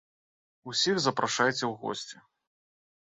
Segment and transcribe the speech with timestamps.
[0.71, 2.17] Усіх запрашайце ў госці.